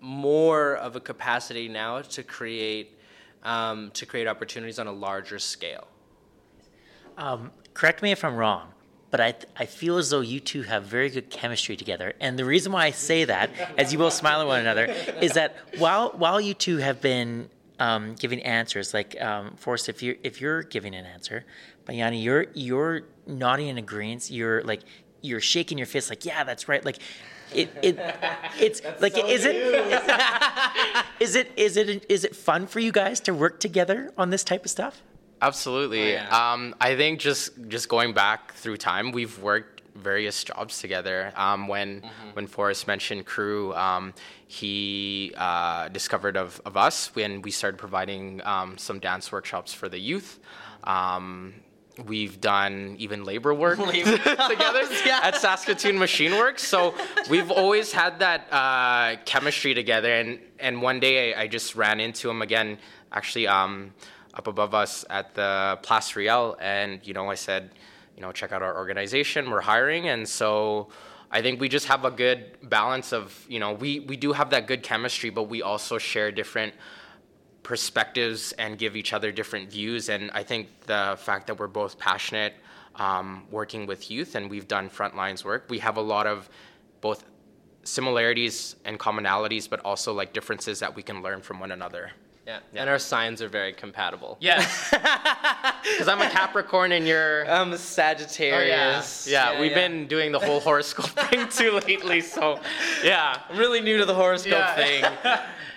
[0.00, 2.98] more of a capacity now to create
[3.42, 5.86] um, to create opportunities on a larger scale.
[7.16, 8.68] Um, correct me if I'm wrong,
[9.10, 12.14] but I, I feel as though you two have very good chemistry together.
[12.20, 14.86] And the reason why I say that, as you both smile at one another,
[15.20, 20.02] is that while while you two have been um, giving answers, like um, Forrest, if
[20.02, 21.44] you're if you're giving an answer,
[21.86, 24.30] Bayani, you're you're nodding in agreement.
[24.30, 24.82] You're like
[25.20, 26.84] you're shaking your fist, like yeah, that's right.
[26.84, 26.98] Like
[27.54, 27.98] it, it
[28.60, 29.56] it's like so is it
[31.20, 34.44] is it is it is it fun for you guys to work together on this
[34.44, 35.02] type of stuff?
[35.40, 36.16] Absolutely.
[36.16, 36.52] Oh, yeah.
[36.52, 41.32] um, I think just just going back through time, we've worked various jobs together.
[41.36, 42.30] Um, when mm-hmm.
[42.32, 44.14] when Forrest mentioned crew, um,
[44.46, 49.88] he uh, discovered of, of us when we started providing um, some dance workshops for
[49.88, 50.38] the youth.
[52.06, 55.20] We've done even labor work together yeah.
[55.22, 56.66] at Saskatoon Machine Works.
[56.66, 56.94] So
[57.28, 60.12] we've always had that uh, chemistry together.
[60.12, 62.78] And, and one day I, I, just ran into him again,
[63.10, 63.92] actually um,
[64.34, 66.56] up above us at the Place Riel.
[66.60, 67.70] And, you know, I said,
[68.14, 69.50] you know, check out our organization.
[69.50, 70.08] We're hiring.
[70.08, 70.88] And so
[71.32, 74.50] I think we just have a good balance of, you know, we, we do have
[74.50, 76.74] that good chemistry, but we also share different–
[77.68, 80.08] perspectives and give each other different views.
[80.08, 82.54] And I think the fact that we're both passionate
[82.94, 86.48] um, working with youth and we've done frontlines work, we have a lot of
[87.02, 87.26] both
[87.84, 92.12] similarities and commonalities, but also like differences that we can learn from one another.
[92.46, 92.60] Yeah.
[92.72, 92.80] yeah.
[92.80, 94.38] And our signs are very compatible.
[94.40, 94.94] Yes.
[95.92, 97.48] Because I'm a Capricorn and you're.
[97.50, 99.26] I'm a Sagittarius.
[99.26, 99.50] Oh, yeah.
[99.50, 102.20] Yeah, yeah we've been doing the whole horoscope thing too lately.
[102.20, 102.60] So,
[103.02, 103.42] yeah.
[103.48, 105.04] I'm really new to the horoscope thing.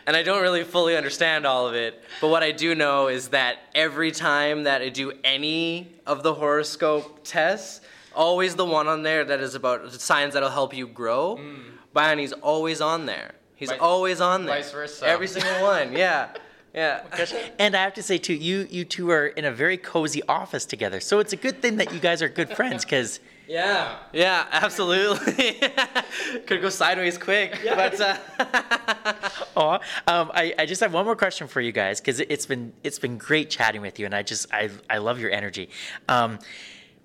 [0.07, 2.03] And I don't really fully understand all of it.
[2.19, 6.33] But what I do know is that every time that I do any of the
[6.33, 7.81] horoscope tests,
[8.15, 11.37] always the one on there that is about signs that'll help you grow.
[11.37, 11.59] Mm.
[11.95, 13.33] Bayani's always on there.
[13.55, 14.55] He's vice, always on there.
[14.55, 15.05] Vice versa.
[15.07, 16.29] Every single one, yeah.
[16.73, 17.03] Yeah.
[17.59, 20.65] and I have to say too, you you two are in a very cozy office
[20.65, 21.01] together.
[21.01, 23.19] So it's a good thing that you guys are good friends because
[23.51, 25.59] yeah, yeah, absolutely.
[26.47, 27.75] Could go sideways quick, yeah.
[27.75, 27.99] but.
[29.57, 29.79] Uh...
[30.07, 32.71] um, I, I just have one more question for you guys because it, has been
[32.81, 35.69] it's been great chatting with you, and I just I I love your energy.
[36.07, 36.39] Um,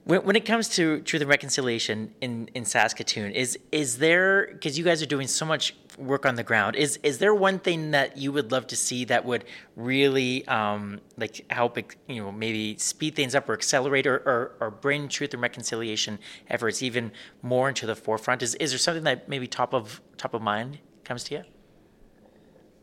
[0.06, 4.78] when, when it comes to truth and reconciliation in, in Saskatoon, is is there because
[4.78, 7.90] you guys are doing so much work on the ground, is is there one thing
[7.90, 11.76] that you would love to see that would really um, like help
[12.08, 16.20] you know maybe speed things up or accelerate or, or, or bring truth and reconciliation
[16.48, 17.10] efforts even
[17.42, 18.44] more into the forefront?
[18.44, 21.55] Is is there something that maybe top of top of mind comes to you?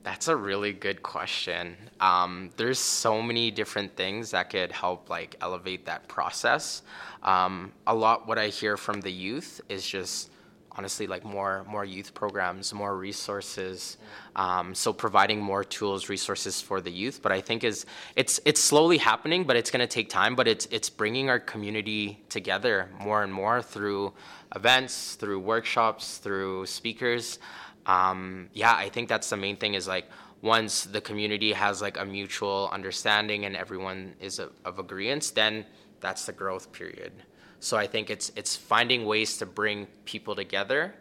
[0.04, 1.78] That's a really good question.
[2.02, 6.82] Um, there's so many different things that could help like elevate that process.
[7.24, 10.30] Um, a lot what I hear from the youth is just
[10.76, 13.98] honestly like more more youth programs, more resources.
[14.36, 17.22] Um, so providing more tools, resources for the youth.
[17.22, 17.86] But I think is
[18.18, 20.36] it's it's slowly happening, but it's going to take time.
[20.36, 24.12] But it's it's bringing our community together more and more through
[24.54, 27.40] events, through workshops, through speakers
[27.86, 30.06] um, yeah, I think that's the main thing is like
[30.42, 35.66] once the community has like a mutual understanding and everyone is of, of agreement, then
[36.00, 37.14] that's the growth period.
[37.60, 40.94] So I think it's it's finding ways to bring people together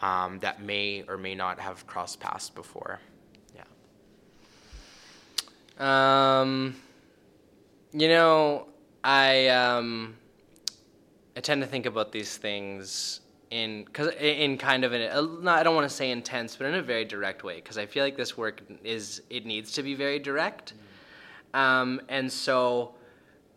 [0.00, 3.00] um, that may or may not have crossed paths before.
[3.54, 3.64] Yeah.
[6.40, 6.76] Um,
[7.92, 8.68] you know,
[9.04, 10.16] I um,
[11.36, 13.20] I tend to think about these things
[13.50, 16.82] in cause in kind of an I don't want to say intense, but in a
[16.82, 20.18] very direct way because I feel like this work is it needs to be very
[20.18, 20.74] direct,
[21.54, 21.58] mm.
[21.58, 22.94] um, and so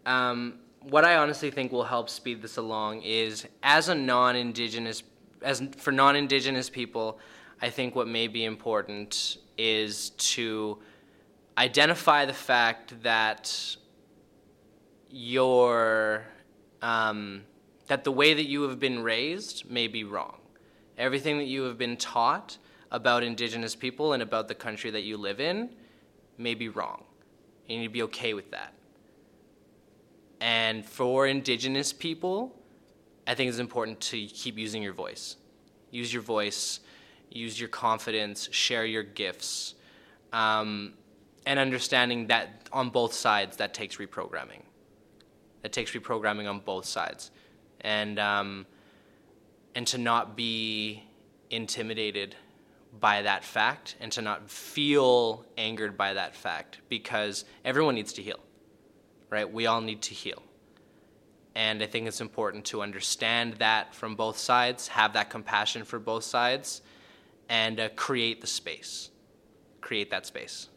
[0.06, 5.04] um, what I honestly think will help speed this along is as a non-indigenous
[5.42, 7.20] as for non-indigenous people,
[7.62, 10.80] I think what may be important is to
[11.58, 13.76] identify the fact that
[15.10, 16.24] your
[16.82, 17.44] um,
[17.88, 20.38] that the way that you have been raised may be wrong.
[20.98, 22.58] Everything that you have been taught
[22.92, 25.70] about Indigenous people and about the country that you live in
[26.38, 27.04] may be wrong.
[27.68, 28.74] You need to be okay with that.
[30.42, 32.56] And for Indigenous people,
[33.28, 35.38] I think it's important to keep using your voice.
[35.92, 36.80] Use your voice,
[37.30, 39.76] use your confidence, share your gifts,
[40.34, 40.94] um,
[41.46, 44.64] and understanding that on both sides that takes reprogramming.
[45.62, 47.32] That takes reprogramming on both sides
[47.82, 48.66] and um,
[49.76, 51.04] and to not be
[51.50, 52.36] intimidated
[53.00, 58.22] by that fact and to not feel angered by that fact because everyone needs to
[58.22, 58.40] heal
[59.32, 59.52] right?
[59.52, 60.44] We all need to heal.
[61.56, 65.98] And i think it's important to understand that from both sides have that compassion for
[66.00, 66.82] both sides
[67.50, 69.10] and uh, create the space.
[69.82, 70.70] Create that space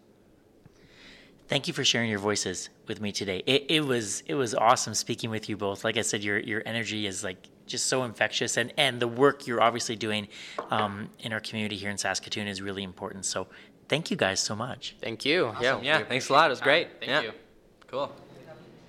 [1.47, 3.43] Thank you for sharing your voices with me today.
[3.47, 5.85] It, it was it was awesome speaking with you both.
[5.85, 9.47] Like I said, your your energy is like just so infectious, and and the work
[9.47, 10.29] you're obviously doing
[10.71, 13.27] um, in our community here in Saskatoon is really important.
[13.27, 13.47] So
[13.89, 14.97] thank you guys so much.
[15.01, 15.47] Thank you.
[15.47, 15.85] Awesome.
[15.85, 16.05] Yeah, yeah.
[16.05, 16.47] Thanks a lot.
[16.47, 16.89] It was great.
[17.01, 17.23] Thank yeah.
[17.23, 17.33] you.
[17.89, 18.11] Cool.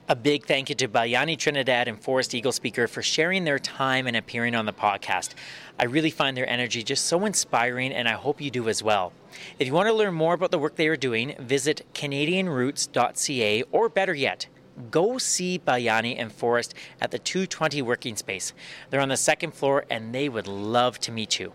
[0.08, 4.06] A big thank you to Bayani Trinidad and Forrest Eagle Speaker for sharing their time
[4.06, 5.34] and appearing on the podcast.
[5.80, 9.14] I really find their energy just so inspiring, and I hope you do as well.
[9.58, 13.89] If you want to learn more about the work they are doing, visit CanadianRoots.ca, or
[13.89, 14.45] better yet,
[14.91, 18.53] go see Bayani and Forrest at the 220 Working Space.
[18.91, 21.53] They're on the second floor, and they would love to meet you.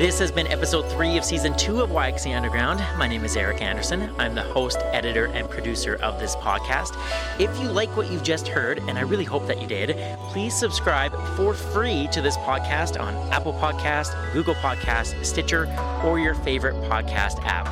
[0.00, 2.82] This has been episode three of season two of YXE Underground.
[2.96, 4.10] My name is Eric Anderson.
[4.18, 6.96] I'm the host, editor, and producer of this podcast.
[7.38, 9.94] If you like what you've just heard, and I really hope that you did,
[10.30, 15.66] please subscribe for free to this podcast on Apple Podcast, Google Podcast, Stitcher,
[16.02, 17.68] or your favorite podcast app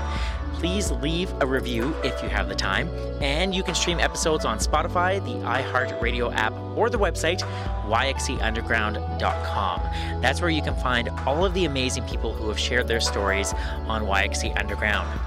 [0.59, 2.89] please leave a review if you have the time.
[3.23, 7.41] And you can stream episodes on Spotify, the iHeartRadio app, or the website,
[7.89, 10.21] yxeunderground.com.
[10.21, 13.55] That's where you can find all of the amazing people who have shared their stories
[13.87, 15.21] on YXE Underground.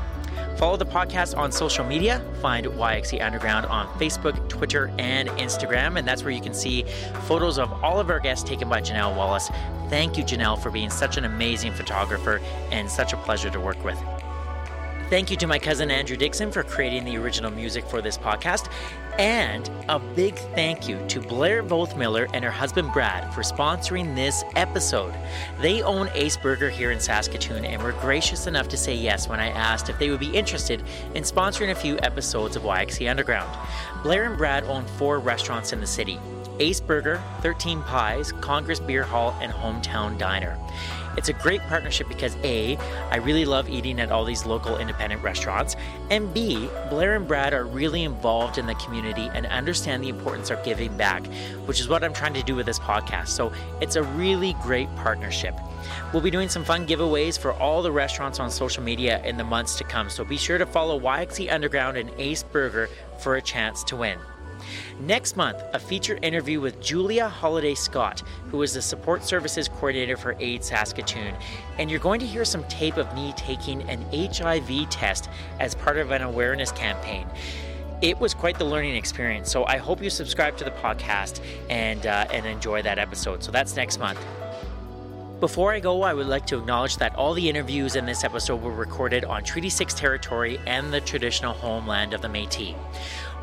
[0.58, 2.22] Follow the podcast on social media.
[2.42, 5.98] Find YXE Underground on Facebook, Twitter, and Instagram.
[5.98, 6.84] And that's where you can see
[7.24, 9.50] photos of all of our guests taken by Janelle Wallace.
[9.90, 12.40] Thank you, Janelle, for being such an amazing photographer
[12.72, 13.98] and such a pleasure to work with.
[15.12, 18.72] Thank you to my cousin Andrew Dixon for creating the original music for this podcast.
[19.20, 24.46] And a big thank you to Blair Vothmiller and her husband Brad for sponsoring this
[24.56, 25.14] episode.
[25.60, 29.42] They own Ace Burger here in Saskatoon and were gracious enough to say yes when
[29.42, 30.82] I asked if they would be interested
[31.14, 33.54] in sponsoring a few episodes of YXE Underground.
[34.04, 36.22] Blair and Brad own four restaurants in the city
[36.62, 40.58] Ace Burger, 13 Pies, Congress Beer Hall, and Hometown Diner.
[41.18, 42.78] It's a great partnership because A,
[43.10, 45.76] I really love eating at all these local independent restaurants,
[46.10, 50.50] and B, Blair and Brad are really involved in the community and understand the importance
[50.50, 51.26] of giving back,
[51.66, 53.30] which is what I'm trying to do with this podcast.
[53.30, 53.52] So
[53.82, 55.56] it's a really great partnership.
[56.14, 59.44] We'll be doing some fun giveaways for all the restaurants on social media in the
[59.44, 62.90] months to come, so be sure to follow YXE Underground and Ace Burger
[63.20, 64.18] for a chance to win.
[65.00, 70.18] Next month, a feature interview with Julia Holiday Scott, who is the support services coordinator
[70.18, 71.36] for AIDS Saskatoon.
[71.78, 75.98] And you're going to hear some tape of me taking an HIV test as part
[75.98, 77.28] of an awareness campaign.
[78.02, 81.40] It was quite the learning experience, so I hope you subscribe to the podcast
[81.70, 83.44] and uh, and enjoy that episode.
[83.44, 84.20] So that's next month.
[85.42, 88.62] Before I go, I would like to acknowledge that all the interviews in this episode
[88.62, 92.76] were recorded on Treaty 6 territory and the traditional homeland of the Metis.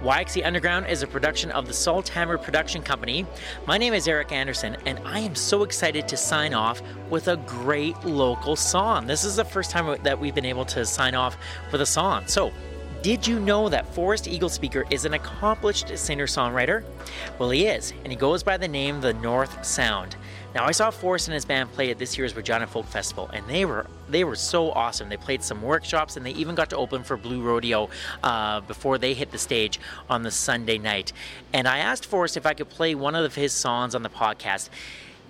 [0.03, 3.27] YXE Underground is a production of the Salt Hammer Production Company.
[3.67, 6.81] My name is Eric Anderson, and I am so excited to sign off
[7.11, 9.09] with a great local song.
[9.09, 11.37] This is the first time that we've been able to sign off
[11.73, 12.29] with a song.
[12.29, 12.53] So,
[13.03, 16.83] did you know that Forrest Eaglespeaker is an accomplished singer songwriter?
[17.39, 20.17] Well, he is, and he goes by the name The North Sound.
[20.55, 23.47] Now, I saw Forrest and his band play at this year's Regina Folk Festival, and
[23.47, 25.09] they were they were so awesome.
[25.09, 27.89] They played some workshops, and they even got to open for Blue Rodeo
[28.25, 29.79] uh, before they hit the stage
[30.11, 31.13] on the Sunday night.
[31.53, 34.71] And I asked Forrest if I could play one of his songs on the podcast,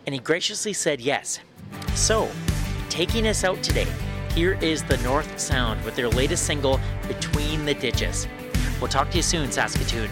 [0.06, 1.40] and he graciously said yes.
[1.94, 2.30] So,
[2.88, 3.86] taking us out today
[4.39, 6.78] here is the North Sound with their latest single,
[7.09, 8.28] Between the Ditches.
[8.80, 10.09] We'll talk to you soon, Saskatoon.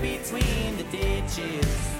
[0.00, 1.98] Between the ditches.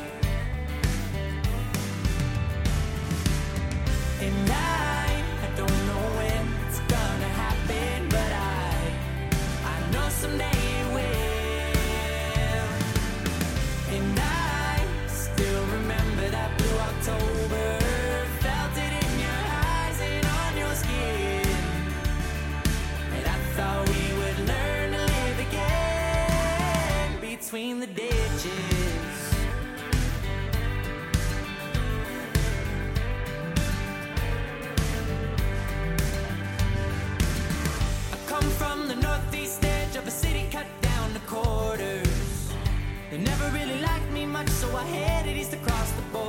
[43.19, 46.28] You never really liked me much, so I headed east across the border.